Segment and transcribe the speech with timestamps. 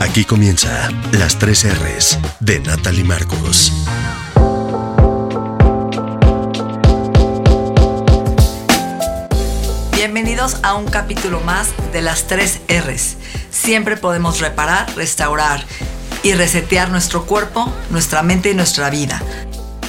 [0.00, 3.72] Aquí comienza las tres R's de Natalie Marcus.
[9.94, 13.16] Bienvenidos a un capítulo más de las tres R's.
[13.50, 15.64] Siempre podemos reparar, restaurar
[16.22, 19.22] y resetear nuestro cuerpo, nuestra mente y nuestra vida.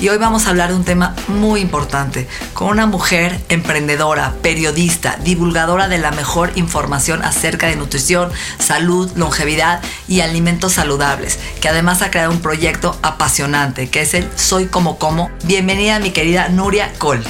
[0.01, 5.17] Y hoy vamos a hablar de un tema muy importante, con una mujer emprendedora, periodista,
[5.23, 8.29] divulgadora de la mejor información acerca de nutrición,
[8.59, 14.29] salud, longevidad y alimentos saludables, que además ha creado un proyecto apasionante, que es el
[14.35, 15.31] Soy como como.
[15.43, 17.23] Bienvenida mi querida Nuria Col.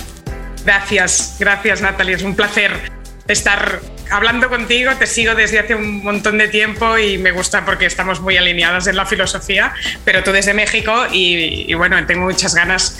[0.65, 2.91] Gracias, gracias Natalie, es un placer
[3.27, 7.85] estar hablando contigo, te sigo desde hace un montón de tiempo y me gusta porque
[7.85, 12.97] estamos muy alineadas en la filosofía, pero tú desde México y, bueno, tengo muchas ganas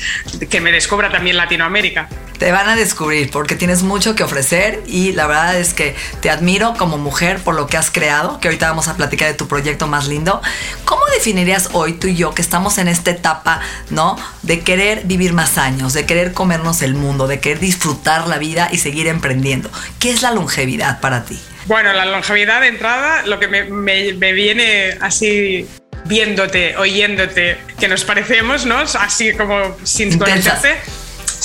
[0.50, 2.10] que me descubra también Latinoamérica.
[2.38, 6.30] Te van a descubrir porque tienes mucho que ofrecer y la verdad es que te
[6.30, 9.48] admiro como mujer por lo que has creado, que ahorita vamos a platicar de tu
[9.48, 10.42] proyecto más lindo.
[10.84, 14.18] ¿Cómo definirías hoy tú y yo que estamos en esta etapa, ¿no?
[14.44, 18.70] De querer vivir más años, de querer comernos el mundo, de querer disfrutar la vida
[18.72, 19.70] y seguir emprendiendo.
[20.00, 21.40] ¿Qué es la longevidad para ti?
[21.66, 25.68] Bueno, la longevidad de entrada, lo que me, me, me viene así
[26.06, 28.78] viéndote, oyéndote, que nos parecemos, ¿no?
[28.78, 30.76] Así como sin conocerte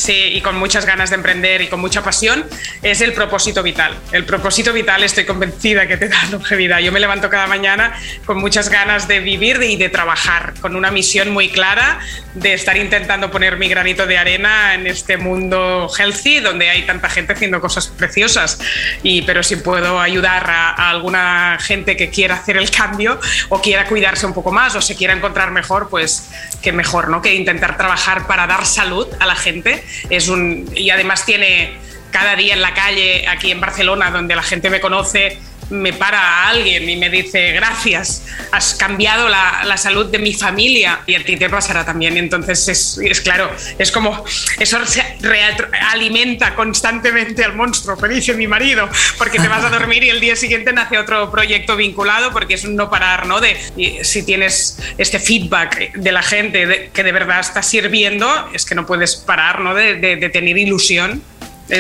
[0.00, 2.46] sí, y con muchas ganas de emprender y con mucha pasión,
[2.82, 3.94] es el propósito vital.
[4.12, 6.78] El propósito vital estoy convencida que te da longevidad.
[6.78, 7.92] Yo me levanto cada mañana
[8.24, 12.00] con muchas ganas de vivir y de trabajar, con una misión muy clara
[12.34, 17.10] de estar intentando poner mi granito de arena en este mundo healthy, donde hay tanta
[17.10, 18.58] gente haciendo cosas preciosas.
[19.02, 23.60] Y, pero si puedo ayudar a, a alguna gente que quiera hacer el cambio o
[23.60, 26.30] quiera cuidarse un poco más o se quiera encontrar mejor, pues
[26.62, 27.20] que mejor, ¿no?
[27.20, 31.72] Que intentar trabajar para dar salud a la gente es un, y además tiene
[32.10, 35.38] cada día en la calle, aquí en Barcelona, donde la gente me conoce,
[35.70, 41.00] me para alguien y me dice, gracias, has cambiado la, la, salud de mi familia
[41.06, 42.16] y a ti te pasará también.
[42.16, 44.24] Entonces, es, es claro, es como,
[44.58, 45.02] eso se
[45.90, 48.88] alimenta constantemente al monstruo, me dice mi marido,
[49.18, 52.64] porque te vas a dormir y el día siguiente nace otro proyecto vinculado, porque es
[52.64, 53.40] un no parar, ¿no?
[53.40, 53.56] De
[54.02, 58.86] si tienes este feedback de la gente que de verdad está sirviendo, es que no
[58.86, 59.74] puedes parar, ¿no?
[59.74, 61.22] De, tener ilusión.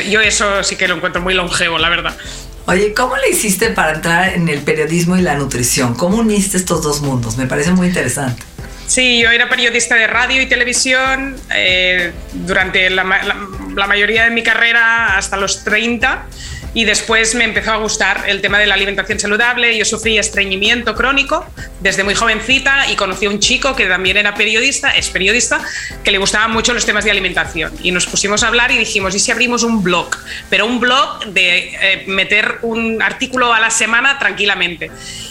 [0.08, 2.16] Yo eso sí que lo encuentro muy longevo, la verdad.
[2.66, 5.94] Oye, ¿cómo le hiciste para entrar en el periodismo y la nutrición?
[5.94, 7.36] ¿Cómo uniste estos dos mundos?
[7.36, 8.42] Me parece muy interesante.
[8.86, 13.36] Sí, yo era periodista de radio y televisión eh, durante la, la,
[13.74, 16.26] la, mayoría de mi carrera hasta los 30
[16.72, 19.76] y después me empezó a gustar el tema de la alimentación saludable.
[19.76, 21.44] Yo sufrí estreñimiento crónico
[21.80, 25.60] desde muy jovencita y conocí a un chico que también era periodista, es periodista,
[26.04, 27.72] que le gustaban mucho los temas de alimentación.
[27.82, 30.10] Y nos pusimos a hablar y dijimos, ¿y si abrimos un blog?
[30.48, 34.90] Pero un blog de eh, meter un artículo a la semana tranquilamente.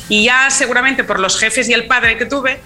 [0.10, 2.60] Y ya seguramente por los jefes y el padre que tuve,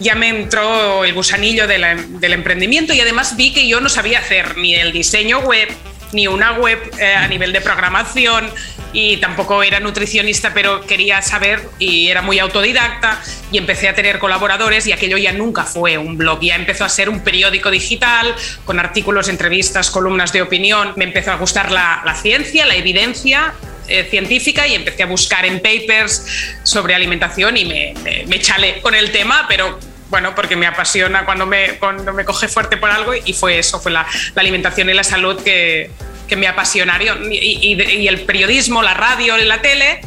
[0.00, 4.20] ya me entró el gusanillo la, del emprendimiento y además vi que yo no sabía
[4.20, 5.68] hacer ni el diseño web,
[6.14, 8.50] ni una web eh, a nivel de programación
[8.92, 13.20] y tampoco era nutricionista, pero quería saber y era muy autodidacta
[13.50, 16.88] y empecé a tener colaboradores y aquello ya nunca fue un blog, ya empezó a
[16.88, 18.34] ser un periódico digital
[18.64, 20.92] con artículos, entrevistas, columnas de opinión.
[20.96, 23.52] Me empezó a gustar la, ciencia, la evidencia
[23.88, 28.80] eh, científica y empecé a buscar en papers sobre alimentación y me, me, me chalé
[28.80, 29.78] con el tema, pero
[30.14, 33.80] bueno, porque me apasiona cuando me, cuando me coge fuerte por algo y fue eso,
[33.80, 34.06] fue la,
[34.36, 35.90] la alimentación y la salud que,
[36.28, 37.32] que me apasionaron.
[37.32, 40.02] Y, y, y, el periodismo, la radio y la tele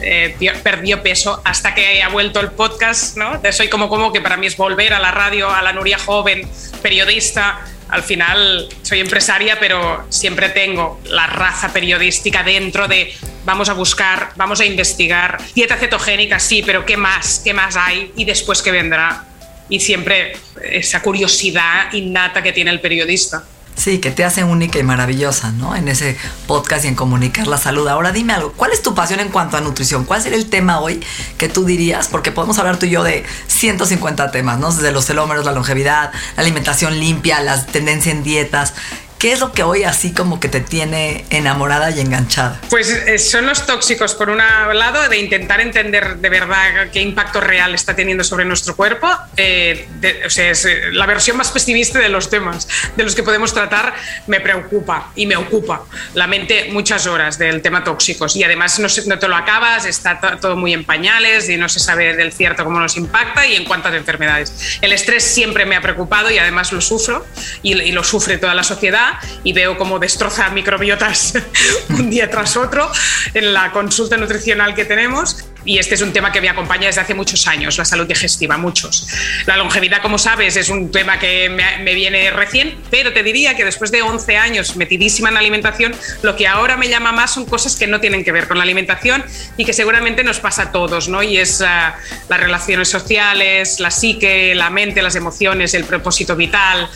[0.00, 3.36] eh, perdió peso hasta que ha vuelto el podcast, ¿no?
[3.36, 5.98] De Soy como como, que para mí es volver a la radio, a la Nuria
[5.98, 6.48] joven,
[6.80, 7.60] periodista.
[7.90, 14.32] Al final soy empresaria, pero siempre tengo la raza periodística dentro de vamos a buscar,
[14.36, 15.38] vamos a investigar.
[15.54, 17.40] Dieta cetogénica, sí, pero ¿qué más?
[17.44, 18.12] ¿Qué más hay?
[18.16, 19.24] Y después, ¿qué vendrá?
[19.68, 23.44] Y siempre esa curiosidad innata que tiene el periodista.
[23.74, 25.74] Sí, que te hace única y maravillosa, ¿no?
[25.74, 26.16] En ese
[26.46, 27.88] podcast y en comunicar la salud.
[27.88, 30.04] Ahora dime algo, ¿cuál es tu pasión en cuanto a nutrición?
[30.04, 31.02] ¿Cuál sería el tema hoy
[31.38, 32.08] que tú dirías?
[32.08, 34.70] Porque podemos hablar tú y yo de 150 temas, ¿no?
[34.70, 38.74] Desde los telómeros, la longevidad, la alimentación limpia, las tendencias en dietas.
[39.22, 42.60] ¿Qué es lo que hoy así como que te tiene enamorada y enganchada?
[42.68, 47.40] Pues eh, son los tóxicos, por un lado, de intentar entender de verdad qué impacto
[47.40, 49.08] real está teniendo sobre nuestro cuerpo.
[49.36, 49.86] Eh,
[50.26, 52.66] o sea, es eh, la versión más pesimista de los temas
[52.96, 53.94] de los que podemos tratar
[54.26, 55.84] me preocupa y me ocupa
[56.14, 58.34] la mente muchas horas del tema tóxicos.
[58.34, 61.78] Y además no, no te lo acabas, está todo muy en pañales y no se
[61.78, 64.80] sabe del cierto cómo nos impacta y en cuántas enfermedades.
[64.80, 67.24] El estrés siempre me ha preocupado y además lo sufro
[67.62, 69.11] y, y lo sufre toda la sociedad
[69.44, 71.34] y veo cómo destroza microbiotas
[71.90, 72.90] un día tras otro
[73.34, 75.44] en la consulta nutricional que tenemos.
[75.64, 78.56] Y este es un tema que me acompaña desde hace muchos años, la salud digestiva,
[78.56, 79.06] muchos.
[79.46, 83.64] La longevidad, como sabes, es un tema que me, viene recién, pero te diría que
[83.64, 87.46] después de 11 años metidísima en la alimentación, lo que ahora me llama más son
[87.46, 89.24] cosas que no tienen que ver con la alimentación
[89.56, 91.22] y que seguramente nos pasa a todos, ¿no?
[91.22, 91.94] Y es ah,
[92.28, 96.88] las relaciones sociales, la psique, la mente, las emociones, el propósito vital,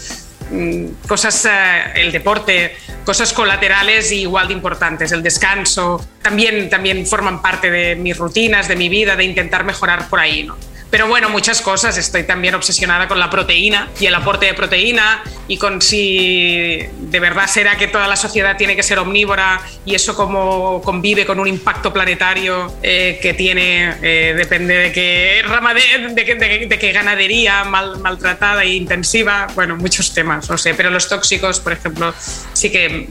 [1.06, 7.70] cosas, eh, el deporte, cosas colaterales igual de importantes, el descanso, también, también forman parte
[7.70, 10.56] de mis rutinas, de mi vida, de intentar mejorar por ahí, ¿no?
[10.90, 11.98] Pero bueno, muchas cosas.
[11.98, 17.20] Estoy también obsesionada con la proteína y el aporte de proteína y con si de
[17.20, 21.40] verdad será que toda la sociedad tiene que ser omnívora y eso cómo convive con
[21.40, 27.64] un impacto planetario eh, que tiene, eh, depende de qué rama de, de, qué ganadería
[27.64, 29.48] mal, maltratada e intensiva.
[29.54, 30.74] Bueno, muchos temas, no sé.
[30.74, 32.14] Pero los tóxicos, por ejemplo,
[32.52, 33.08] sí que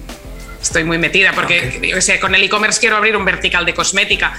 [0.66, 4.34] estoy muy metida porque con el e-commerce quiero abrir un vertical de cosmética.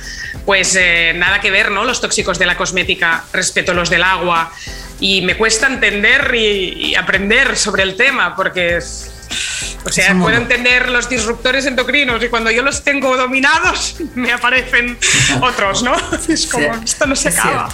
[0.45, 1.85] Pues eh, nada que ver, ¿no?
[1.85, 4.53] Los tóxicos de la cosmética respecto a los del agua.
[4.99, 8.79] Y me cuesta entender y, aprender sobre el tema porque
[9.85, 14.99] o sea, puedo entender los disruptores endocrinos y cuando yo los tengo dominados me aparecen
[15.41, 15.95] otros, ¿no?
[16.29, 17.69] Es como, esto no se acaba.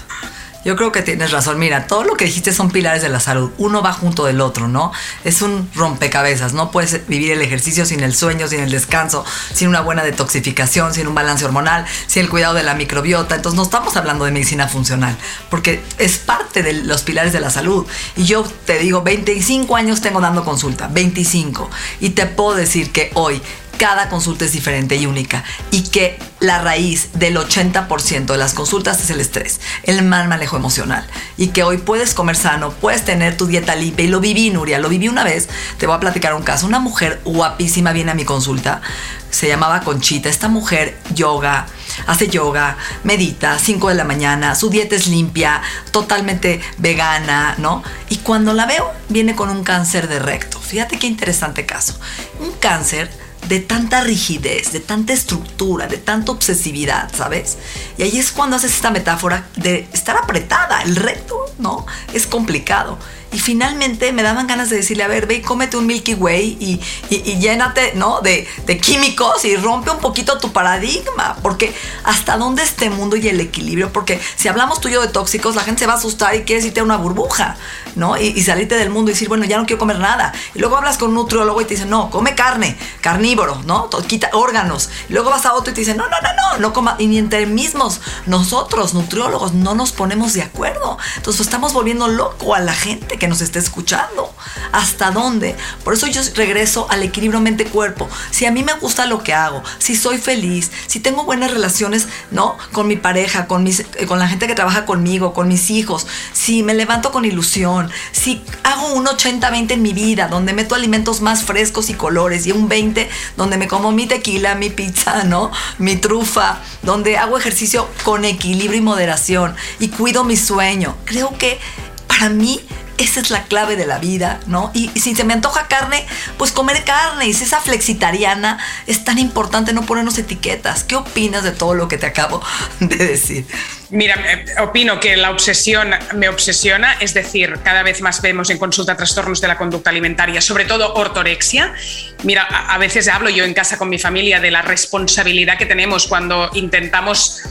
[0.64, 1.58] Yo creo que tienes razón.
[1.58, 3.50] Mira, todo lo que dijiste son pilares de la salud.
[3.58, 4.92] Uno va junto del otro, ¿no?
[5.24, 6.52] Es un rompecabezas.
[6.52, 10.94] No puedes vivir el ejercicio sin el sueño, sin el descanso, sin una buena detoxificación,
[10.94, 13.34] sin un balance hormonal, sin el cuidado de la microbiota.
[13.34, 15.16] Entonces no estamos hablando de medicina funcional,
[15.50, 17.86] porque es parte de los pilares de la salud.
[18.16, 21.70] Y yo te digo, 25 años tengo dando consulta, 25.
[22.00, 23.42] Y te puedo decir que hoy
[23.82, 25.43] cada consulta es diferente y única
[25.73, 30.56] y que la raíz del 80% de las consultas es el estrés, el mal manejo
[30.56, 31.05] emocional
[31.37, 34.79] y que hoy puedes comer sano, puedes tener tu dieta limpia y lo viví, Nuria,
[34.79, 35.49] lo viví una vez,
[35.79, 38.82] te voy a platicar un caso, una mujer guapísima viene a mi consulta,
[39.31, 41.67] se llamaba Conchita, esta mujer yoga,
[42.06, 47.82] hace yoga, medita, 5 de la mañana, su dieta es limpia, totalmente vegana, ¿no?
[48.11, 50.61] Y cuando la veo, viene con un cáncer de recto.
[50.61, 51.99] Fíjate qué interesante caso.
[52.38, 57.58] Un cáncer de tanta rigidez, de tanta estructura, de tanta obsesividad, ¿sabes?
[57.98, 61.86] Y ahí es cuando haces esta metáfora de estar apretada, el reto, ¿no?
[62.12, 62.98] Es complicado.
[63.32, 66.58] Y finalmente me daban ganas de decirle, a ver, ve y cómete un Milky Way
[66.60, 68.20] y, y, llénate, ¿no?
[68.20, 71.36] De, de, químicos y rompe un poquito tu paradigma.
[71.42, 71.74] Porque
[72.04, 73.90] hasta dónde este mundo y el equilibrio.
[73.90, 76.81] Porque si hablamos tuyo de tóxicos, la gente se va a asustar y quiere irte
[76.81, 77.56] a una burbuja,
[77.96, 78.17] ¿no?
[78.17, 80.32] Y, y, salirte del mundo y decir, bueno, ya no quiero comer nada.
[80.55, 83.89] Y luego hablas con un nutriólogo y te dice, no, come carne, carnívoro, ¿no?
[84.06, 84.91] Quita órganos.
[85.08, 86.96] Y luego vas a otro y te dice, no, no, no, no, no coma.
[86.99, 90.99] Y ni entre mismos, nosotros, nutriólogos, no nos ponemos de acuerdo.
[91.17, 94.32] Entonces estamos volviendo loco a la gente que nos esté escuchando.
[94.72, 95.56] ¿Hasta dónde?
[95.84, 98.08] Por eso yo regreso al equilibrio mente-cuerpo.
[98.31, 102.08] Si a mí me gusta lo que hago, si soy feliz, si tengo buenas relaciones,
[102.31, 102.56] ¿no?
[102.72, 106.06] Con mi pareja, con, mis, eh, con la gente que trabaja conmigo, con mis hijos,
[106.32, 107.81] si me levanto con ilusión,
[108.12, 112.53] si hago un 80-20 en mi vida, donde meto alimentos más frescos y colores, y
[112.53, 115.51] un 20 donde me como mi tequila, mi pizza, ¿no?
[115.79, 120.96] Mi trufa, donde hago ejercicio con equilibrio y moderación y cuido mi sueño.
[121.05, 121.58] Creo que
[122.06, 122.60] para mí
[123.02, 124.70] esa es la clave de la vida, ¿no?
[124.74, 126.06] Y, si se me antoja carne,
[126.38, 127.26] pues comer carne.
[127.26, 130.84] Y si esa flexitariana es tan importante no ponernos etiquetas.
[130.84, 132.42] ¿Qué opinas de todo lo que te acabo
[132.80, 133.46] de decir?
[133.90, 138.58] Mira, eh, opino que la obsesión me obsesiona, es decir, cada vez más vemos en
[138.58, 141.74] consulta trastornos de la conducta alimentaria, sobre todo ortorexia.
[142.22, 146.06] Mira, a veces hablo yo en casa con mi familia de la responsabilidad que tenemos
[146.06, 147.42] cuando intentamos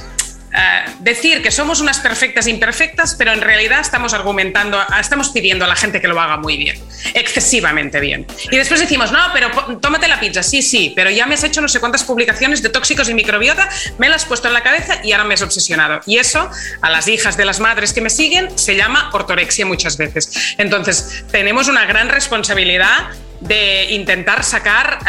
[0.53, 5.67] eh, decir que somos unas perfectas imperfectas, pero en realidad estamos argumentando, estamos pidiendo a
[5.67, 6.77] la gente que lo haga muy bien,
[7.13, 8.25] excesivamente bien.
[8.51, 11.61] Y después decimos, no, pero tómate la pizza, sí, sí, pero ya me has hecho
[11.61, 14.99] no sé cuántas publicaciones de tóxicos y microbiota, me las has puesto en la cabeza
[15.03, 16.01] y ahora me has obsesionado.
[16.05, 16.49] Y eso,
[16.81, 20.55] a las hijas de las madres que me siguen, se llama ortorexia muchas veces.
[20.57, 23.09] Entonces, tenemos una gran responsabilidad
[23.41, 24.99] de intentar sacar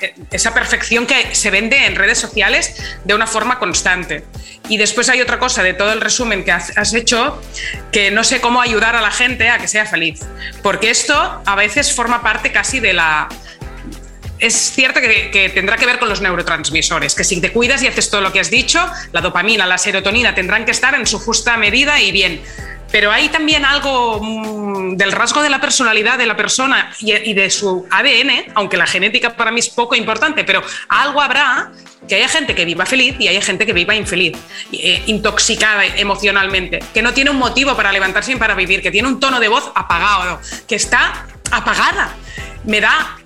[0.00, 4.24] eh, esa perfección que se vende en redes sociales de una forma constante.
[4.68, 7.42] Y después hay otra cosa de todo el resumen que has, hecho,
[7.90, 10.20] que no sé cómo ayudar a la gente a que sea feliz.
[10.62, 13.28] Porque esto a veces forma parte casi de la,
[14.38, 17.88] es cierto que, que, tendrá que ver con los neurotransmisores, que si te cuidas y
[17.88, 21.18] haces todo lo que has dicho, la dopamina, la serotonina tendrán que estar en su
[21.18, 22.40] justa medida y bien.
[22.92, 24.20] Pero hay también algo
[24.92, 29.36] del rasgo de la personalidad de la persona y de su ADN, aunque la genética
[29.36, 31.72] para mí es poco importante, pero algo habrá
[32.08, 34.36] que haya gente que viva feliz y haya gente que viva infeliz,
[34.72, 39.08] eh, intoxicada emocionalmente, que no tiene un motivo para levantarse y para vivir, que tiene
[39.08, 42.14] un tono de voz apagado, que está apagada.
[42.64, 43.18] Me da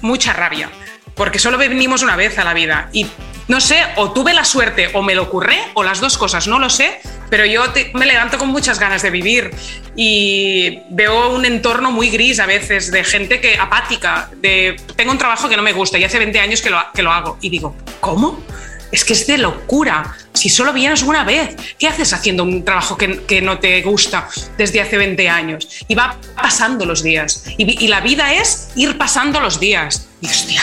[0.00, 0.70] mucha rabia,
[1.14, 3.06] porque solo venimos una vez a la vida y
[3.48, 6.58] no sé, o tuve la suerte o me lo ocurre, o las dos cosas, no
[6.58, 9.50] lo sé, pero yo me levanto con muchas ganas de vivir
[9.96, 15.18] y veo un entorno muy gris a veces de gente que apática, de tengo un
[15.18, 17.50] trabajo que no me gusta y hace 20 años que lo, que lo hago y
[17.50, 18.42] digo, ¿cómo?
[18.90, 20.14] Es que es de locura.
[20.34, 24.28] Si solo vienes una vez, ¿qué haces haciendo un trabajo que, que no te gusta
[24.58, 25.66] desde hace 20 años?
[25.88, 27.44] Y va pasando los días.
[27.56, 30.08] Y, y la vida es ir pasando los días.
[30.20, 30.60] Y hostia,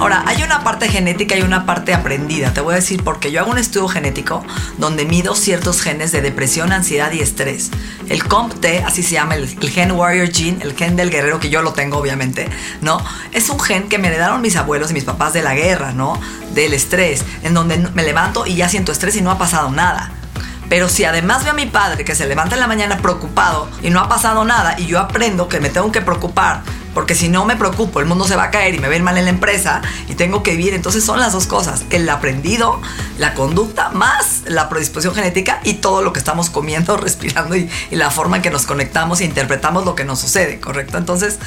[0.00, 2.52] Ahora, hay una parte genética y una parte aprendida.
[2.52, 4.44] Te voy a decir porque yo hago un estudio genético
[4.76, 7.72] donde mido ciertos genes de depresión, ansiedad y estrés.
[8.08, 11.62] El COMP-T, así se llama, el, Gen Warrior Gene, el gen del guerrero, que yo
[11.62, 12.48] lo tengo obviamente,
[12.80, 12.98] ¿no?
[13.32, 16.20] Es un gen que me heredaron mis abuelos y mis papás de la guerra, ¿no?
[16.54, 20.12] Del estrés, en donde me levanto y ya siento estrés y no ha pasado nada.
[20.68, 23.90] Pero si además veo a mi padre que se levanta en la mañana preocupado y
[23.90, 26.62] no ha pasado nada y yo aprendo que me tengo que preocupar
[26.98, 29.16] porque si no me preocupo, el mundo se va a caer y me ven mal
[29.16, 30.74] en la empresa y tengo que vivir.
[30.74, 32.80] Entonces son las dos cosas, el aprendido,
[33.18, 38.10] la conducta, más la predisposición genética y todo lo que estamos comiendo, respirando y, la
[38.10, 40.98] forma en que nos conectamos e interpretamos lo que nos sucede, ¿correcto?
[40.98, 41.38] Entonces,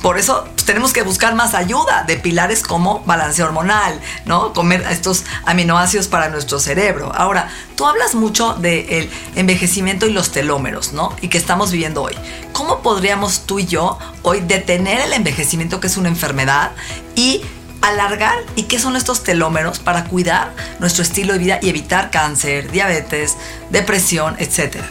[0.00, 4.52] por eso tenemos que buscar más ayuda de pilares como balance hormonal, ¿no?
[4.52, 7.12] Comer estos aminoácidos para nuestro cerebro.
[7.14, 11.14] Ahora, tú hablas mucho del envejecimiento y los telómeros, ¿no?
[11.20, 12.14] Y que estamos viviendo hoy.
[12.52, 16.72] ¿Cómo podríamos tú y yo hoy detener el envejecimiento, que es una enfermedad,
[17.14, 17.42] y
[17.82, 22.70] alargar y qué son estos telómeros para cuidar nuestro estilo de vida y evitar cáncer,
[22.70, 23.36] diabetes,
[23.70, 24.88] depresión, etcétera?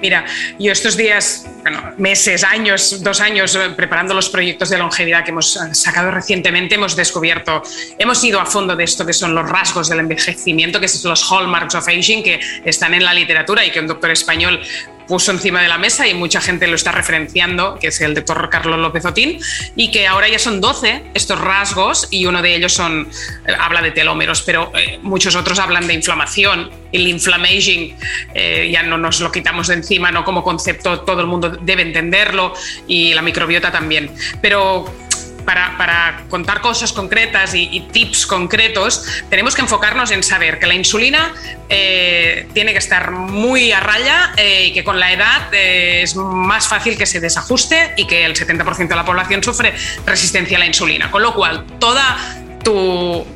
[0.00, 0.24] Mira,
[0.60, 5.32] yo estos días, bueno, meses, años, dos años eh, preparando los proyectos de longevidad que
[5.32, 7.62] hemos eh, sacado recientemente, hemos descubierto,
[7.98, 11.28] hemos ido a fondo de esto que son los rasgos del envejecimiento, que son los
[11.28, 14.60] hallmarks of aging, que están en la literatura y que un doctor español
[15.08, 18.48] puso encima de la mesa y mucha gente lo está referenciando, que es el doctor
[18.50, 19.40] Carlos López Otín,
[19.74, 23.08] y que ahora ya son 12 estos rasgos y uno de ellos son,
[23.46, 26.70] eh, habla de telómeros, pero eh, muchos otros hablan de inflamación.
[26.92, 27.96] El inflammaging
[28.34, 31.82] eh, ya no nos lo quitamos de encima, no como concepto, todo el mundo debe
[31.82, 32.52] entenderlo
[32.86, 34.10] y la microbiota también.
[34.42, 35.07] Pero
[35.44, 41.34] para, contar cosas concretas y, tips concretos, tenemos que enfocarnos en saber que la insulina
[41.68, 46.16] eh, tiene que estar muy a raya eh, y que con la edad eh, es
[46.16, 49.74] más fácil que se desajuste y que el 70% de la población sufre
[50.06, 51.10] resistencia a la insulina.
[51.10, 52.16] Con lo cual, toda
[52.62, 53.26] tu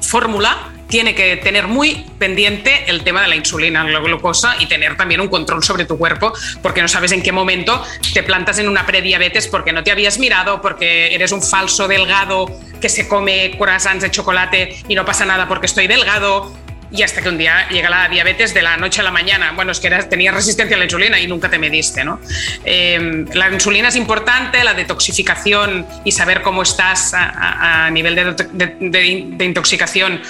[0.00, 4.96] fórmula tiene que tener muy pendiente el tema de la insulina, la glucosa y tener
[4.96, 7.82] también un control sobre tu cuerpo, porque no sabes en qué momento
[8.14, 12.46] te plantas en una prediabetes porque no te habías mirado, porque eres un falso delgado
[12.80, 16.52] que se come croissants de chocolate y no pasa nada porque estoy delgado.
[16.88, 19.50] Y hasta que un día llega la diabetes de la noche a la mañana.
[19.56, 22.20] Bueno, es que tenías resistencia a la insulina y nunca te mediste, ¿no?
[22.64, 30.22] Eh, la insulina es importante, la detoxificación y saber cómo estás a, nivel de intoxicación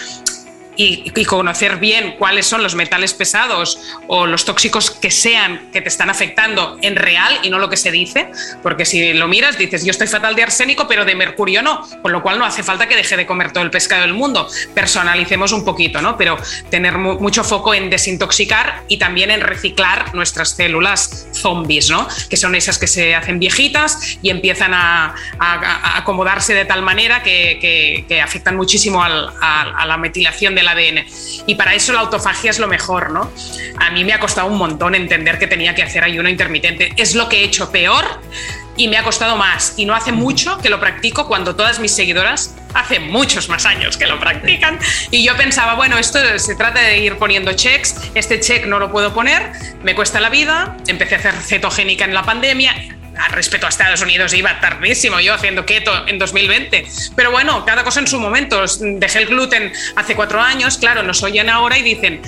[0.76, 5.88] y, conocer bien cuáles son los metales pesados o los tóxicos que sean que te
[5.88, 8.30] están afectando en real y no lo que se dice,
[8.62, 12.12] porque si lo miras dices yo estoy fatal de arsénico pero de mercurio no, con
[12.12, 15.52] lo cual no hace falta que deje de comer todo el pescado del mundo, personalicemos
[15.52, 16.16] un poquito, ¿no?
[16.16, 16.38] Pero
[16.70, 22.06] tener mucho foco en desintoxicar y también en reciclar nuestras células zombies, ¿no?
[22.28, 25.14] Que son esas que se hacen viejitas y empiezan a,
[25.96, 31.06] acomodarse de tal manera que, afectan muchísimo a la metilación de ADN.
[31.46, 33.30] Y para eso la autofagia es lo mejor, ¿no?
[33.78, 36.92] A mí me ha costado un montón entender que tenía que hacer ayuno intermitente.
[36.96, 38.04] Es lo que he hecho peor
[38.76, 39.74] y me ha costado más.
[39.76, 43.96] Y no hace mucho que lo practico cuando todas mis seguidoras hace muchos más años
[43.96, 44.78] que lo practican.
[45.10, 48.92] Y yo pensaba, bueno, esto se trata de ir poniendo checks, este check no lo
[48.92, 49.50] puedo poner,
[49.82, 52.74] me cuesta la vida, empecé a hacer cetogénica en la pandemia,
[53.30, 56.86] respecto a Estados Unidos iba tardísimo yo haciendo keto en 2020.
[57.14, 58.64] Pero bueno, cada cosa en su momento.
[58.80, 62.20] Dejé el gluten hace cuatro años, claro, nos oyen ahora y dicen,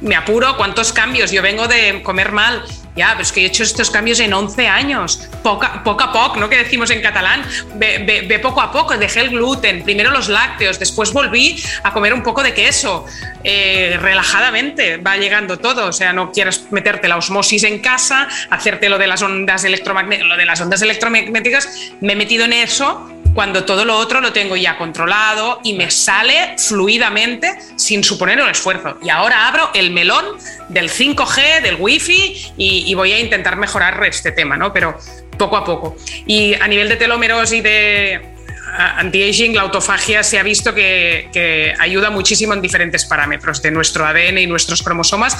[0.00, 1.30] me apuro, ¿cuántos cambios?
[1.30, 2.64] Yo vengo de comer mal.
[2.96, 6.48] Ya, pero es que he hecho estos cambios en 11 años, poco, a poco, ¿no?
[6.48, 11.12] Que decimos en catalán, ve, poco a poco, dejé el gluten, primero los lácteos, después
[11.12, 13.04] volví a comer un poco de queso,
[13.44, 18.88] eh, relajadamente, va llegando todo, o sea, no quieres meterte la osmosis en casa, hacerte
[18.88, 21.68] lo de las ondas electromagnéticas, lo de las ondas electromagnéticas,
[22.00, 25.90] me he metido en eso cuando todo lo otro lo tengo ya controlado y me
[25.90, 28.96] sale fluidamente sin suponer un esfuerzo.
[29.02, 30.24] Y ahora abro el melón
[30.70, 34.72] del 5G, del Wi-Fi y, voy a intentar mejorar este tema, ¿no?
[34.72, 34.96] Pero
[35.36, 35.96] poco a poco.
[36.26, 38.35] Y a nivel de telómeros y de
[38.76, 44.38] anti-aging, la autofagia se ha visto que, ayuda muchísimo en diferentes parámetros de nuestro ADN
[44.38, 45.36] y nuestros cromosomas.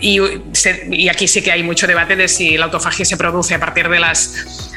[0.00, 0.18] Y,
[1.08, 3.98] aquí sí que hay mucho debate de si la autofagia se produce a partir de
[3.98, 4.68] las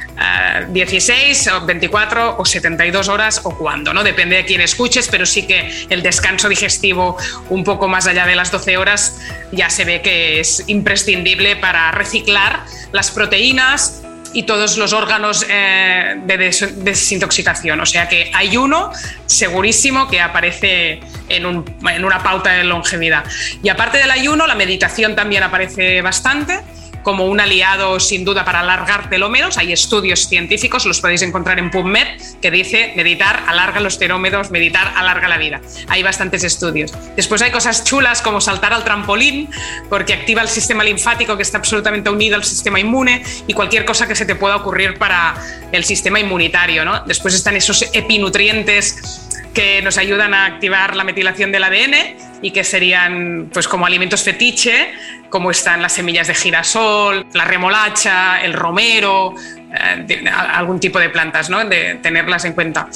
[0.70, 4.04] 16 o 24 o 72 horas o cuándo, ¿no?
[4.04, 7.18] Depende de quién escuches, pero sí que el descanso digestivo
[7.50, 11.92] un poco más allá de las 12 horas ya se ve que es imprescindible para
[11.92, 17.80] reciclar las proteínas y todos los órganos eh, de desintoxicación.
[17.80, 18.92] O sea que hay uno
[19.26, 23.24] segurísimo que aparece en, en una pauta de longevidad.
[23.64, 26.60] Y aparte del ayuno, la meditación también aparece bastante
[27.04, 29.58] como un aliado sin duda para alargar telómeros.
[29.58, 32.08] Hay estudios científicos, los podéis encontrar en PubMed,
[32.42, 35.62] que dice meditar alarga los telómeros, meditar alarga la vida.
[35.88, 36.94] Hay bastantes estudios.
[37.16, 39.50] Después hay cosas chulas como saltar al trampolín,
[39.90, 44.08] porque activa el sistema linfático que está absolutamente unido al sistema inmune y cualquier cosa
[44.08, 45.36] que se te pueda ocurrir para
[45.72, 46.84] el sistema inmunitario.
[47.06, 52.64] Después están esos epinutrientes que nos ayudan a activar la metilación del ADN y que
[52.64, 54.92] serían pues como alimentos fetiche,
[55.30, 59.36] como están las semillas de girasol, la remolacha, el romero,
[59.74, 61.64] eh, algún tipo de plantas, ¿no?
[61.66, 62.88] De tenerlas en cuenta.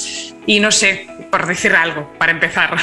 [0.46, 2.78] Y no sé, por decir algo, para empezar.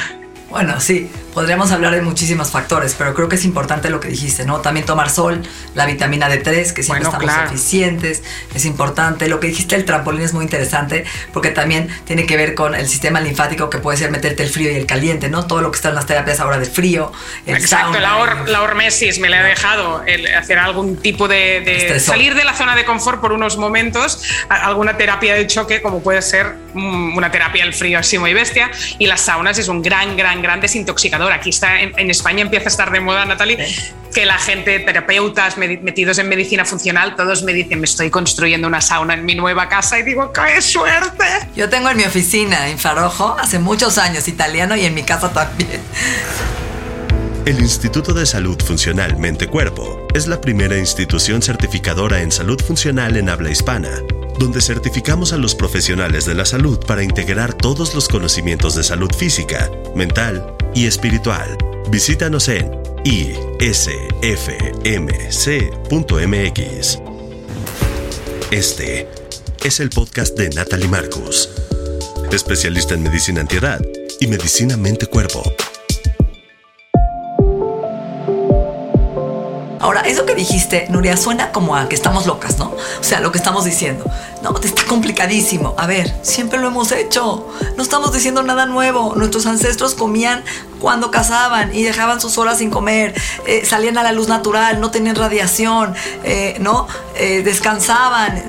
[0.50, 4.44] Bueno, sí, podríamos hablar de muchísimos factores, pero creo que es importante lo que dijiste,
[4.44, 4.60] ¿no?
[4.60, 5.42] También tomar sol,
[5.76, 9.28] la vitamina D3, que siempre estamos eficientes, es importante.
[9.28, 12.88] Lo que dijiste el trampolín es muy interesante porque también tiene que ver con el
[12.88, 15.46] sistema linfático que puede ser meterte el frío y el caliente, ¿no?
[15.46, 17.12] Todo lo que está en las terapias ahora de frío.
[17.46, 22.44] Exacto, la, la, hormesis me le ha dejado el hacer algún tipo de, salir de
[22.44, 27.16] la zona de confort por unos momentos, alguna terapia de choque como puede ser mm,
[27.16, 30.60] una terapia del frío así muy bestia y las saunas es un gran, gran gran
[30.60, 31.32] desintoxicador.
[31.32, 33.66] Aquí está, en, España empieza a estar de moda, Natalie,
[34.12, 38.80] que la gente, terapeutas metidos en medicina funcional, todos me dicen, me estoy construyendo una
[38.80, 41.24] sauna en mi nueva casa y digo, ¡qué suerte!
[41.54, 45.80] Yo tengo en mi oficina infrarrojo hace muchos años, italiano, y en mi casa también.
[47.46, 53.16] El Instituto de Salud Funcional Mente Cuerpo es la primera institución certificadora en salud funcional
[53.16, 53.88] en habla hispana
[54.40, 59.10] donde certificamos a los profesionales de la salud para integrar todos los conocimientos de salud
[59.14, 61.58] física, mental y espiritual.
[61.90, 62.72] Visítanos en
[63.04, 64.08] isfmc.mx.
[68.50, 69.08] Este
[69.62, 71.50] es el podcast de Natalie Marcus,
[72.32, 73.78] especialista en medicina antiedad
[74.20, 75.42] y medicina mente-cuerpo.
[79.90, 82.66] Ahora, eso que dijiste, Nuria, suena como a que estamos locas, ¿no?
[83.00, 84.04] O sea, lo que estamos diciendo.
[84.40, 85.74] No, está complicadísimo.
[85.76, 87.48] A ver, siempre lo hemos hecho.
[87.76, 89.16] No estamos diciendo nada nuevo.
[89.16, 90.44] Nuestros ancestros comían
[90.78, 94.92] cuando cazaban y dejaban sus horas sin comer, eh, salían a la luz natural, no
[94.92, 96.86] tenían radiación, eh, ¿no?
[97.16, 98.44] Eh, descansaban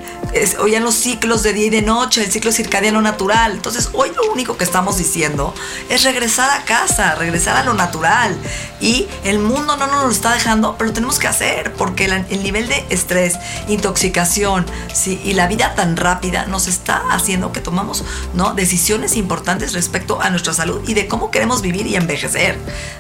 [0.60, 3.54] oían los ciclos de día y de noche, el ciclo circadiano natural.
[3.54, 5.54] Entonces, hoy lo único que estamos diciendo
[5.89, 8.36] es regresar a casa, regresar a lo natural.
[8.80, 12.44] Y el mundo no nos lo está dejando, pero lo tenemos que hacer porque el,
[12.44, 13.36] nivel de estrés,
[13.67, 14.65] intoxicación
[15.06, 18.54] y la vida tan rápida nos está haciendo que tomamos ¿no?
[18.54, 22.58] decisiones importantes respecto a nuestra salud y de cómo queremos vivir y envejecer.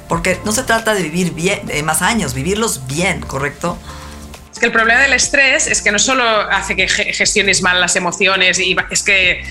[0.07, 1.33] Porque no se trata de vivir
[1.83, 3.77] más años, vivirlos bien, ¿correcto?
[4.61, 8.59] Que el problema del estrés es que no solo hace que gestiones mal las emociones,
[8.59, 9.43] y es que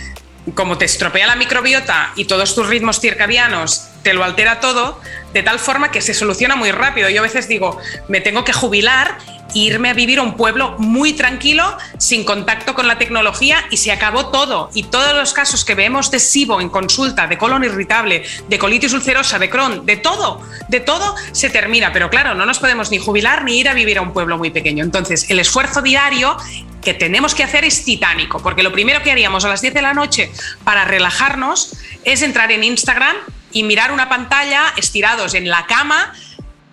[0.55, 4.99] como te estropea la microbiota y todos tus ritmos circadianos te lo altera todo,
[5.35, 7.11] de tal forma que se soluciona muy rápido.
[7.11, 9.19] Yo a veces digo, me tengo que jubilar
[9.55, 13.93] irme a vivir a un pueblo muy tranquilo, sin contacto con la tecnología y se
[13.93, 14.71] acabó todo.
[14.75, 18.93] Y todos los casos que vemos de SIBO en consulta, de colon irritable, de colitis
[18.93, 21.93] ulcerosa, de Crohn, de todo, de todo se termina.
[21.93, 24.51] Pero claro, no nos podemos ni jubilar ni ir a vivir a un pueblo muy
[24.51, 24.85] pequeño.
[24.85, 26.37] Entonces, el esfuerzo diario
[26.83, 29.83] que tenemos que hacer es titánico, porque lo primero que haríamos a las 10 de
[29.83, 30.33] la noche
[30.65, 33.17] para relajarnos es entrar en Instagram
[33.53, 36.15] y mirar una pantalla estirados en la cama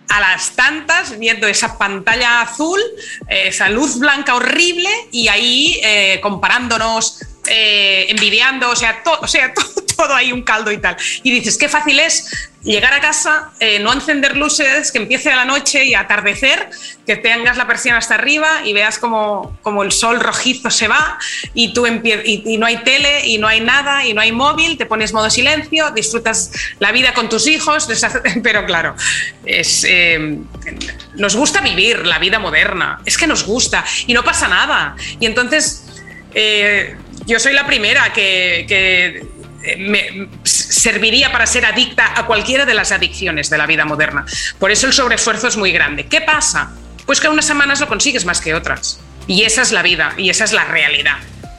[0.09, 2.79] a las tantas viendo esa pantalla azul,
[3.27, 9.53] eh, esa luz blanca horrible y ahí eh, comparándonos, eh, envidiando, o sea, o sea
[9.97, 10.95] todo ahí un caldo y tal.
[11.23, 15.45] Y dices, qué fácil es llegar a casa, eh, no encender luces, que empiece la
[15.45, 16.69] noche y atardecer,
[17.05, 21.17] que tengas la persiana hasta arriba y veas como, como el sol rojizo se va
[21.53, 24.77] y, tú y, y, no hay tele y no hay nada y no hay móvil,
[24.77, 27.87] te pones modo silencio, disfrutas la vida con tus hijos,
[28.43, 28.95] pero claro,
[29.45, 30.37] es, eh,
[31.15, 34.95] nos gusta vivir la vida moderna, es que nos gusta y no pasa nada.
[35.19, 35.83] Y entonces...
[36.33, 36.95] Eh,
[37.27, 42.91] yo soy la primera que, que me serviría para ser adicta a cualquiera de las
[42.91, 44.25] adicciones de la vida moderna.
[44.59, 46.07] Por eso el sobreesfuerzo es muy grande.
[46.07, 46.71] ¿Qué pasa?
[47.05, 48.99] Pues que unas semanas lo consigues más que otras.
[49.27, 51.17] Y esa es la vida y esa es la realidad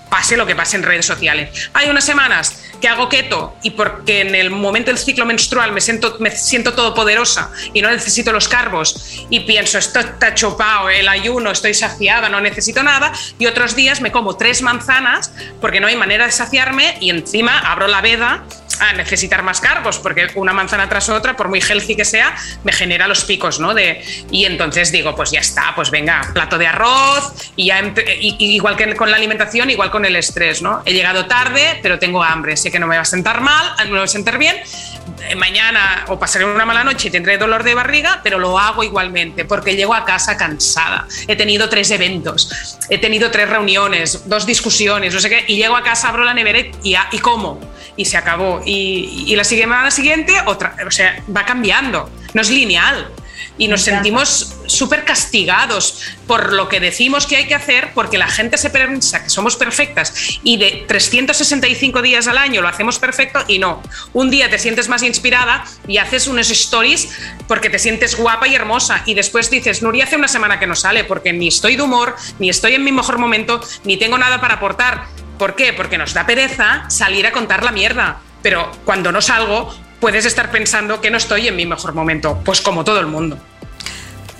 [0.08, 1.70] pase lo que pase en redes sociales.
[1.74, 5.80] Hay unas semanas que hago keto y porque en el momento del ciclo menstrual me
[5.80, 11.08] siento, me siento todopoderosa y no necesito los carbos y pienso, esto está chopado, el
[11.08, 13.12] ayuno, estoy saciada, no necesito nada.
[13.38, 17.58] Y otros días me como tres manzanas porque no hay manera de saciarme y encima
[17.58, 18.44] abro la veda
[18.80, 22.72] a necesitar más cargos, porque una manzana tras otra, por muy healthy que sea, me
[22.72, 23.74] genera los picos, ¿no?
[23.74, 28.76] De, y entonces digo, pues ya está, pues venga, plato de arroz, y ya, igual
[28.76, 30.82] que con la alimentación, igual con el estrés, ¿no?
[30.84, 33.92] He llegado tarde, pero tengo hambre, sé que no me va a sentar mal, no
[33.92, 34.56] me va a sentar bien,
[35.28, 38.84] eh, mañana o pasaré una mala noche y tendré dolor de barriga, pero lo hago
[38.84, 41.06] igualmente, porque llego a casa cansada.
[41.26, 45.76] He tenido tres eventos, he tenido tres reuniones, dos discusiones, no sé qué, y llego
[45.76, 47.60] a casa, abro la nevera y, y como,
[47.96, 53.08] y se acabó y, la semana siguiente otra, o sea, va cambiando, no es lineal.
[53.56, 58.28] Y nos sentimos súper castigados por lo que decimos que hay que hacer, porque la
[58.28, 63.40] gente se piensa que somos perfectas y de 365 días al año lo hacemos perfecto
[63.48, 63.82] y no.
[64.12, 67.08] Un día te sientes más inspirada y haces unos stories
[67.46, 70.74] porque te sientes guapa y hermosa y después dices, Nuria hace una semana que no
[70.74, 74.40] sale porque ni estoy de humor, ni estoy en mi mejor momento, ni tengo nada
[74.40, 75.06] para aportar.
[75.38, 75.72] ¿Por qué?
[75.72, 80.50] Porque nos da pereza salir a contar la mierda pero cuando no salgo puedes estar
[80.50, 83.38] pensando que no estoy en mi mejor momento, pues como todo el mundo.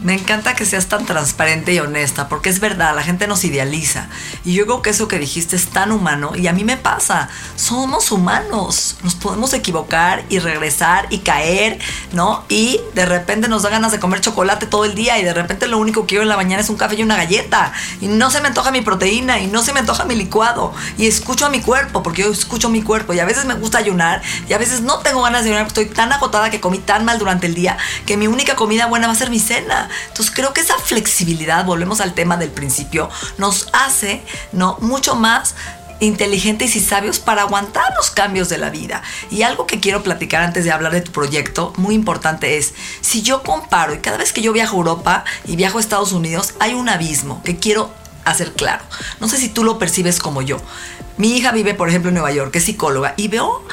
[0.01, 4.07] Me encanta que seas tan transparente y honesta, porque es verdad, la gente nos idealiza.
[4.45, 7.29] Y yo creo que eso que dijiste es tan humano, y a mí me pasa.
[7.57, 11.81] Somos humanos, nos podemos equivocar y regresar y caer,
[12.13, 12.45] ¿no?
[12.49, 15.67] Y de repente nos da ganas de comer chocolate todo el día, y de repente
[15.67, 17.73] lo único que quiero en la mañana es un café y una galleta.
[18.01, 20.73] Y no se me antoja mi proteína, y no se me antoja mi licuado.
[20.97, 23.79] Y escucho a mi cuerpo, porque yo escucho mi cuerpo, y a veces me gusta
[23.79, 27.05] ayunar, y a veces no tengo ganas de ayunar, estoy tan agotada que comí tan
[27.05, 29.88] mal durante el día, que mi única comida buena va a ser mi cena.
[30.09, 34.23] Entonces creo que esa flexibilidad, volvemos al tema del principio, nos hace
[34.53, 34.77] ¿no?
[34.81, 35.55] mucho más
[36.01, 39.03] inteligentes y sabios para aguantar los cambios de la vida.
[39.31, 43.23] Y algo que quiero platicar antes de hablar de tu proyecto, muy importante es, si
[43.23, 46.55] yo comparo y cada vez que yo viajo a Europa y viajo a Estados Unidos,
[46.61, 47.93] hay un abismo que quiero
[48.25, 48.85] hacer claro.
[49.21, 50.59] No sé si tú lo percibes como yo.
[51.17, 53.65] Mi hija vive, por ejemplo, en Nueva York, es psicóloga, y veo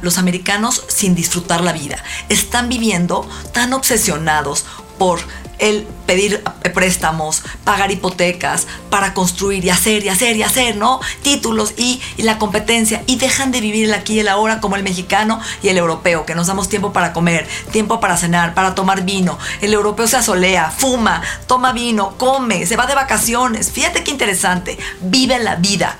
[0.00, 2.02] los americanos sin disfrutar la vida.
[2.30, 4.64] Están viviendo tan obsesionados
[4.98, 5.20] por
[5.58, 6.42] el pedir
[6.74, 11.00] préstamos, pagar hipotecas para construir y hacer y hacer y hacer, ¿no?
[11.22, 14.82] Títulos y, la competencia y dejan de vivir el aquí y el ahora como el
[14.82, 19.04] mexicano y el europeo, que nos damos tiempo para comer, tiempo para cenar, para tomar
[19.04, 19.38] vino.
[19.60, 23.70] El europeo se asolea, fuma, toma vino, come, se va de vacaciones.
[23.70, 25.96] Fíjate qué interesante, vive la vida.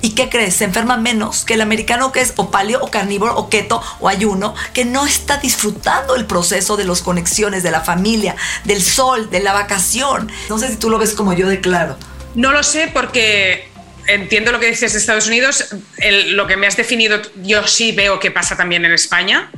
[0.00, 0.54] ¿Y qué crees?
[0.54, 4.54] Se enferma menos que el americano que es o o carnívoro o keto o ayuno,
[4.72, 9.40] que no está disfrutando el proceso de las conexiones, de la familia, del sol, de
[9.40, 10.30] la vacación.
[10.48, 11.96] No sé si tú lo ves como yo declaro.
[12.34, 13.68] No lo sé porque
[14.06, 15.74] entiendo lo que dices de Estados Unidos.
[16.28, 19.50] lo que me has definido, yo sí veo que pasa también en España.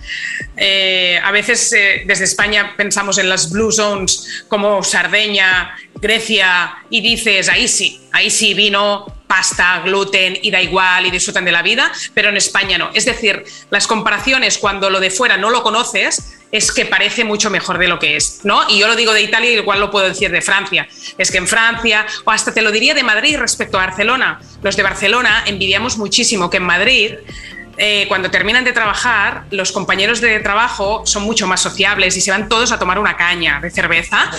[0.57, 7.01] Eh, a veces eh, desde España pensamos en las blue zones como Sardeña, Grecia, y
[7.01, 11.63] dices, ahí sí, ahí sí vino pasta, gluten y da igual y disfrutan de la
[11.63, 12.91] vida, pero en España no.
[12.95, 17.49] Es decir, las comparaciones cuando lo de fuera no lo conoces es que parece mucho
[17.49, 18.69] mejor de lo que es, ¿no?
[18.69, 20.89] Y yo lo digo de Italia, igual lo puedo decir de Francia.
[21.17, 24.75] Es que en Francia, o hasta te lo diría de Madrid respecto a Barcelona, los
[24.75, 27.15] de Barcelona envidiamos muchísimo que en Madrid
[27.83, 32.31] eh, cuando terminan de trabajar, los compañeros de trabajo son mucho más sociables y se
[32.31, 34.31] van todos a tomar una caña de cerveza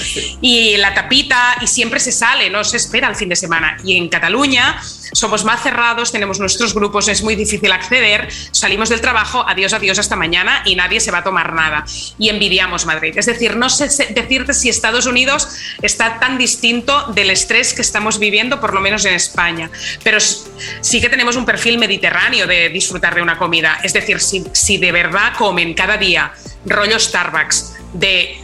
[0.42, 3.78] y la tapita y siempre se sale, no se espera el fin de semana.
[3.84, 4.80] Y en Cataluña
[5.12, 9.98] somos más cerrados, tenemos nuestros grupos, es muy difícil acceder, salimos del trabajo, adiós, adiós
[9.98, 11.84] hasta mañana y nadie se va a tomar nada.
[12.20, 13.18] Y envidiamos Madrid.
[13.18, 15.48] Es decir, no sé decirte si Estados Unidos
[15.82, 19.72] está tan distinto del estrés que estamos viviendo, por lo menos en España,
[20.04, 23.80] pero sí que tenemos un perfil mediterráneo de disfrutar de una comida.
[23.84, 26.32] Es decir, si, si de verdad comen cada día
[26.66, 28.40] rollo Starbucks de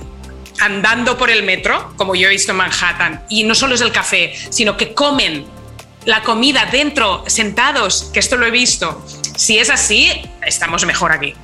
[0.60, 3.92] andando por el metro, como yo he visto en Manhattan, y no solo es el
[3.92, 5.46] café, sino que comen
[6.06, 9.06] la comida dentro, sentados, que esto lo he visto.
[9.36, 10.10] Si es así,
[10.46, 11.36] estamos mejor aquí.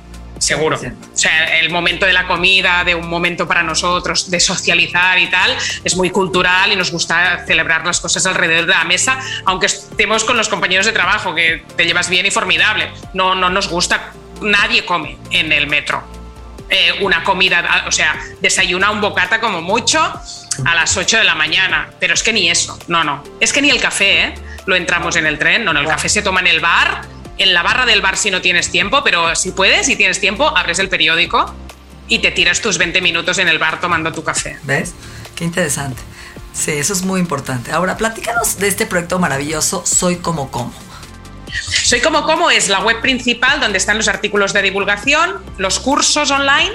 [0.44, 0.76] Seguro.
[0.76, 5.30] O sea, el momento de la comida, de un momento para nosotros, de socializar y
[5.30, 9.66] tal, es muy cultural y nos gusta celebrar las cosas alrededor de la mesa, aunque
[9.66, 12.92] estemos con los compañeros de trabajo, que te llevas bien y formidable.
[13.14, 16.04] No, no nos gusta, nadie come en el metro.
[16.68, 21.34] Eh, una comida, o sea, desayuna un bocata como mucho a las 8 de la
[21.34, 24.34] mañana, pero es que ni eso, no, no, es que ni el café, ¿eh?
[24.66, 25.64] lo entramos en el tren.
[25.64, 27.02] No, no, el café se toma en el bar,
[27.38, 30.56] en la barra del bar si no tienes tiempo, pero si puedes, si tienes tiempo,
[30.56, 31.54] abres el periódico
[32.08, 34.58] y te tiras tus 20 minutos en el bar tomando tu café.
[34.62, 34.94] ¿Ves?
[35.34, 36.00] Qué interesante.
[36.52, 37.72] Sí, eso es muy importante.
[37.72, 40.72] Ahora, platícanos de este proyecto maravilloso, Soy como como.
[41.52, 46.30] Soy como como es la web principal donde están los artículos de divulgación, los cursos
[46.30, 46.72] online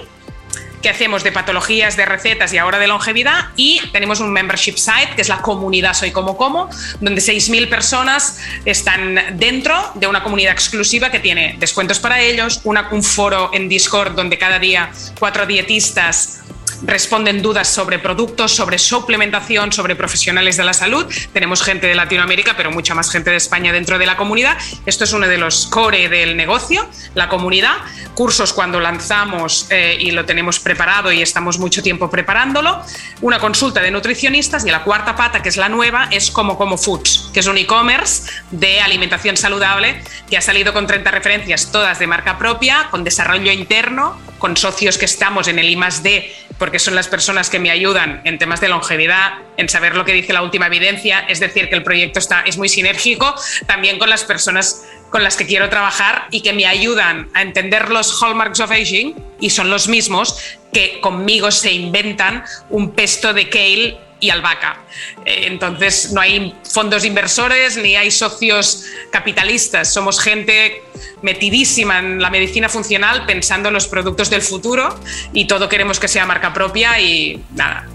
[0.81, 3.49] que hacemos de patologías, de recetas y ahora de longevidad.
[3.55, 8.39] Y tenemos un membership site, que es la comunidad Soy Como Como, donde 6.000 personas
[8.65, 14.13] están dentro de una comunidad exclusiva que tiene descuentos para ellos, un foro en Discord
[14.15, 16.41] donde cada día cuatro dietistas
[16.83, 21.05] responden dudas sobre productos, sobre suplementación, sobre profesionales de la salud.
[21.33, 24.57] Tenemos gente de Latinoamérica, pero mucha más gente de España dentro de la comunidad.
[24.85, 27.75] Esto es uno de los core del negocio, la comunidad.
[28.13, 32.81] Cursos cuando lanzamos eh, y lo tenemos preparado y estamos mucho tiempo preparándolo.
[33.21, 36.77] Una consulta de nutricionistas y la cuarta pata, que es la nueva, es Como Como
[36.77, 41.99] Foods, que es un e-commerce de alimentación saludable que ha salido con 30 referencias, todas
[41.99, 46.77] de marca propia, con desarrollo interno, con socios que estamos en el I D porque
[46.77, 50.33] son las personas que me ayudan en temas de longevidad, en saber lo que dice
[50.33, 53.33] la última evidencia, es decir, que el proyecto está, es muy sinérgico
[53.65, 57.89] también con las personas con las que quiero trabajar y que me ayudan a entender
[57.89, 60.37] los hallmarks of aging y son los mismos
[60.71, 64.81] que conmigo se inventan un pesto de kale y albahaca.
[65.25, 70.83] Eh, entonces no hay fondos inversores ni hay socios capitalistas, somos gente
[71.21, 74.97] metidísima en la medicina funcional pensando en los productos del futuro
[75.33, 77.87] y todo queremos que sea marca propia y nada,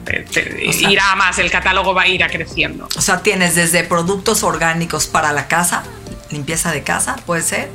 [0.80, 2.88] irá a más, el catálogo va a ir a creciendo.
[2.96, 5.84] O sea, tienes desde productos orgánicos para la casa,
[6.30, 7.70] limpieza de casa, puede ser,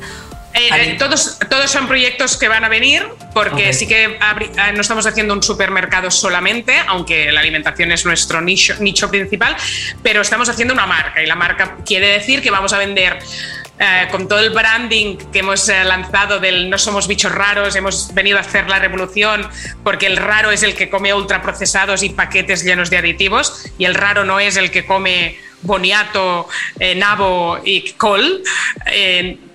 [0.54, 4.20] eh, eh, todos, todos son proyectos que van a venir porque sí que eh,
[4.74, 9.56] no estamos haciendo un supermercado solamente, aunque la alimentación es nuestro nicho, nicho principal,
[10.02, 13.20] pero estamos haciendo una marca y la marca quiere decir que vamos a vender
[14.12, 18.42] con todo el branding que hemos lanzado del no somos bichos raros, hemos venido a
[18.42, 19.48] hacer la revolución
[19.86, 23.96] porque el raro es el que come ultraprocesados y paquetes llenos de aditivos y el
[23.96, 26.48] raro no es el que come boniato,
[26.96, 28.44] nabo y col.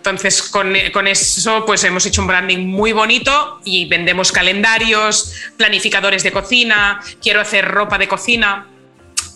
[0.04, 6.30] Entonces, con, eso, pues hemos hecho un branding muy bonito y vendemos calendarios, planificadores de
[6.30, 8.66] cocina, quiero hacer ropa de cocina.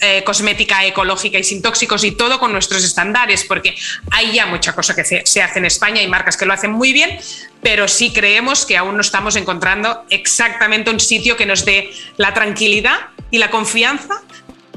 [0.01, 3.75] Eh, cosmética ecológica y sin tóxicos y todo con nuestros estándares, porque
[4.13, 6.93] hay ya mucha cosa que se, hace en España y marcas que lo hacen muy
[6.93, 7.19] bien,
[7.65, 12.33] pero sí creemos que aún no estamos encontrando exactamente un sitio que nos dé la
[12.33, 14.23] tranquilidad y la confianza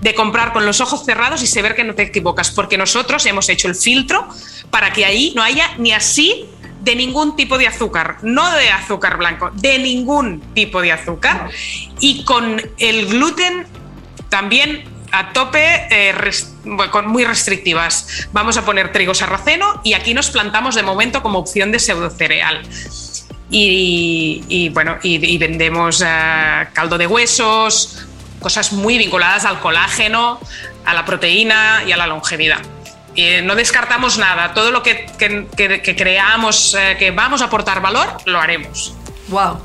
[0.01, 3.47] de comprar con los ojos cerrados y saber que no te equivocas, porque nosotros hemos
[3.49, 4.27] hecho el filtro
[4.69, 6.47] para que ahí no haya ni así
[6.81, 11.49] de ningún tipo de azúcar, no de azúcar blanco, de ningún tipo de azúcar.
[11.99, 13.67] Y con el gluten
[14.29, 16.13] también a tope, eh,
[16.89, 18.27] con muy restrictivas.
[18.31, 22.63] Vamos a poner trigo sarraceno y aquí nos plantamos de momento como opción de pseudocereal.
[23.49, 28.07] Y, y bueno, y, vendemos eh, caldo de huesos,
[28.41, 30.39] cosas muy vinculadas al colágeno,
[30.85, 32.59] a la proteína y a la longevidad.
[33.15, 35.05] Y no descartamos nada, todo lo que,
[35.97, 38.93] creamos eh, que vamos a aportar valor, lo haremos.
[39.27, 39.61] ¡Wow!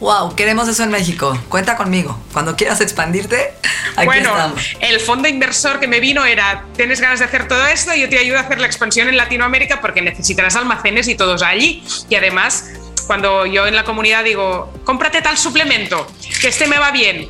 [0.00, 1.38] Wow, queremos eso en México.
[1.50, 2.18] Cuenta conmigo.
[2.32, 3.52] Cuando quieras expandirte,
[3.96, 7.94] aquí bueno, el fondo inversor que me vino era, tienes ganas de hacer todo esto,
[7.94, 11.84] yo te ayudo a hacer la expansión en Latinoamérica porque necesitarás almacenes y todos allí.
[12.08, 12.70] Y además,
[13.06, 16.06] cuando yo en la comunidad digo, cómprate tal suplemento,
[16.40, 17.28] que este me va bien,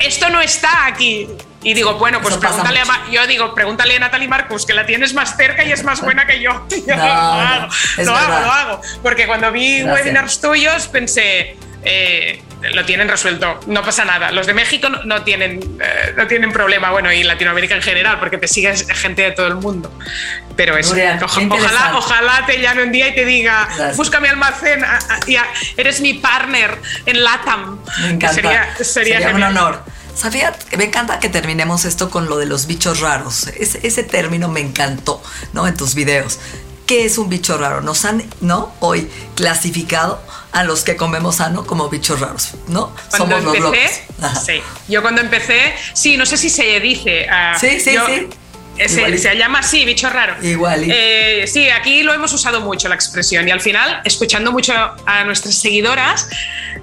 [0.00, 1.28] esto no está aquí.
[1.62, 5.12] Y digo, bueno, pues pregúntale a, yo digo, pregúntale a Natalie Marcus, que la tienes
[5.12, 6.66] más cerca y es más buena que yo.
[6.86, 8.80] yo lo hago, lo hago, lo hago.
[9.02, 14.32] Porque cuando vi webinars tuyos pensé, eh, lo tienen resuelto, no pasa nada.
[14.32, 18.38] Los de México no, tienen, eh, no tienen problema, bueno, y Latinoamérica en general, porque
[18.38, 19.92] te sigue gente de todo el mundo.
[20.56, 24.84] Pero eso, ojalá, ojalá te llame un día y te diga, búscame almacén,
[25.76, 27.78] eres mi partner en LATAM.
[28.02, 28.34] Me encanta.
[28.34, 29.82] Sería, sería, un honor.
[30.16, 33.46] Sabía, me encanta que terminemos esto con lo de los bichos raros.
[33.56, 35.68] Ese, ese término me encantó, ¿no?
[35.68, 36.40] En tus videos.
[36.86, 37.82] ¿Qué es un bicho raro?
[37.82, 38.74] Nos han, ¿no?
[38.80, 40.20] Hoy clasificado
[40.52, 42.94] a los que comemos sano como bichos raros, ¿no?
[43.14, 43.78] Somos los locos.
[44.44, 44.60] Sí.
[44.88, 47.26] Yo cuando empecé, sí, no sé si se dice.
[47.28, 48.28] Uh, sí, sí, sí.
[48.86, 50.36] Se, se, llama así, bicho raro.
[50.40, 50.84] Igual.
[50.88, 54.72] Eh, sí, aquí lo hemos usado mucho la expresión y al final, escuchando mucho
[55.04, 56.28] a nuestras seguidoras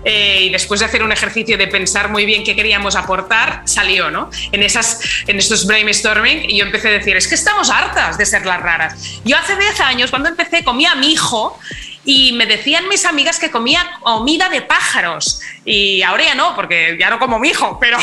[0.03, 4.11] eh, y después de hacer un ejercicio de pensar muy bien qué queríamos aportar, salió,
[4.11, 4.29] ¿no?
[4.51, 8.25] En, esas, en estos brainstorming y yo empecé a decir, es que estamos hartas de
[8.25, 9.21] ser las raras.
[9.23, 11.57] Yo hace 10 años, cuando empecé, comía a mi hijo
[12.05, 16.95] y me decían mis amigas que comía comida de pájaros y ahora ya no, porque
[16.99, 17.97] ya no como mi hijo, pero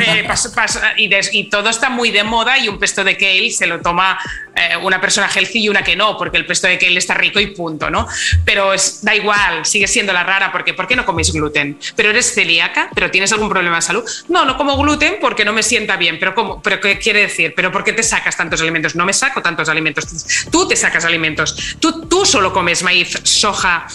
[0.00, 0.28] eh,
[1.32, 4.18] y, todo está muy de moda y un pesto de kale se lo toma
[4.54, 7.40] eh, una persona healthy y una que no, porque el pesto de kale está rico
[7.40, 8.06] y punto, ¿no?
[8.44, 11.78] Pero da igual, sigue siendo la rara, porque ¿por qué no comes gluten?
[11.96, 12.90] ¿Pero eres celíaca?
[12.94, 14.04] ¿Pero tienes algún problema de salud?
[14.28, 16.60] No, no como gluten porque no me sienta bien, pero ¿cómo?
[16.60, 17.54] ¿Pero qué quiere decir?
[17.56, 18.94] ¿Pero por qué te sacas tantos alimentos?
[18.94, 20.04] No me saco tantos alimentos,
[20.50, 23.86] tú te sacas alimentos, tú, tú solo comes maíz, soja,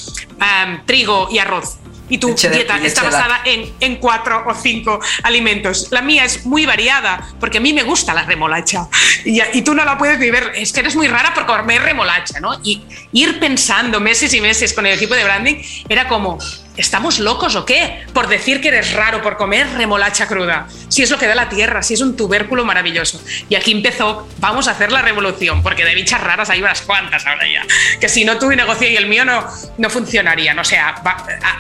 [0.88, 1.78] trigo y arroz
[2.10, 5.88] y tu dieta está basada en, en, cuatro o cinco alimentos.
[5.92, 8.88] La mía es muy variada porque a mí me gusta la remolacha
[9.26, 10.52] y, y tú no la puedes vivir.
[10.56, 12.60] Es que eres muy rara por comer remolacha, ¿no?
[12.64, 12.82] Y
[13.14, 15.56] ir pensando meses y meses con el equipo de branding
[15.88, 16.38] era como,
[16.76, 18.04] ¿Estamos locos o qué?
[18.14, 20.68] Por decir que eres raro por comer remolacha cruda.
[20.90, 23.22] Si es lo que da la tierra, si es un tubérculo maravilloso.
[23.48, 27.26] Y aquí empezó, vamos a hacer la revolución, porque de bichas raras hay unas cuantas
[27.28, 27.64] ahora ya.
[28.00, 29.46] Que si no tu negocio y el mío no,
[29.78, 30.58] no funcionarían.
[30.58, 30.96] O sea,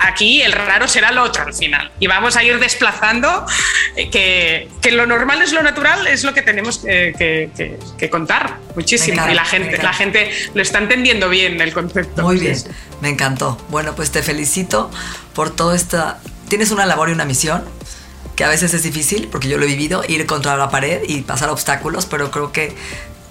[0.01, 1.91] aquí el raro será el otro al final.
[1.99, 3.45] Y vamos a ir desplazando
[3.95, 7.49] eh, que, que lo normal es lo natural, es lo que tenemos que,
[7.97, 9.23] que, contar muchísimo.
[9.29, 12.23] y la gente, la gente lo está entendiendo bien el concepto.
[12.23, 12.57] Muy bien,
[13.03, 13.57] me encantó.
[13.69, 14.89] Bueno, pues te felicito
[15.35, 16.21] por todo esta...
[16.47, 17.65] Tienes una labor y una misión
[18.37, 21.21] que a veces es difícil, porque yo lo he vivido, ir contra la pared y
[21.21, 22.75] pasar obstáculos, pero creo que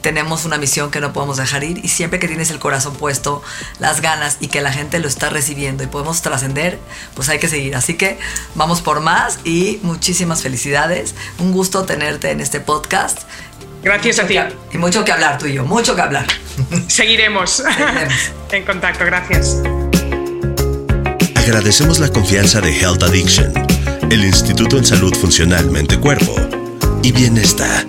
[0.02, 3.42] tenemos una misión que no podemos dejar ir y siempre que tienes el corazón puesto,
[3.78, 6.78] las ganas y que la gente lo está recibiendo y podemos trascender,
[7.14, 7.74] pues hay que seguir.
[7.74, 8.18] Así que
[8.54, 11.14] vamos por más y muchísimas felicidades.
[11.38, 13.20] Un gusto tenerte en este podcast.
[13.82, 14.36] Gracias a ti.
[14.72, 16.26] y mucho que hablar tú y yo, mucho que hablar.
[16.86, 18.12] Seguiremos, Seguiremos.
[18.52, 19.58] en contacto, gracias.
[21.34, 23.52] Agradecemos la confianza de Health Addiction,
[24.10, 26.36] el Instituto en Salud Funcional Mente-Cuerpo
[27.02, 27.84] y Bienestar.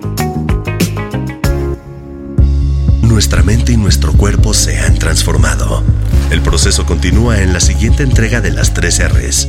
[3.03, 5.84] Nuestra mente y nuestro cuerpo se han transformado.
[6.32, 9.47] El proceso continúa en la siguiente entrega de las tres R's.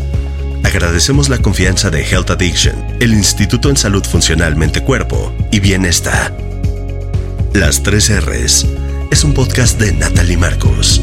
[0.65, 6.33] Agradecemos la confianza de Health Addiction, el Instituto en Salud Funcional Mente-Cuerpo y Bienestar.
[7.53, 8.67] Las tres R's
[9.11, 11.01] es un podcast de Natalie Marcos.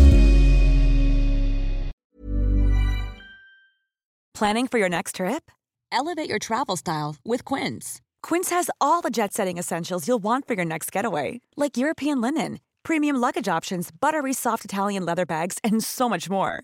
[4.34, 5.52] Planning for your next trip?
[5.92, 8.02] Elevate your travel style with Quince.
[8.24, 12.20] Quince has all the jet setting essentials you'll want for your next getaway, like European
[12.20, 16.64] linen, premium luggage options, buttery soft Italian leather bags, and so much more.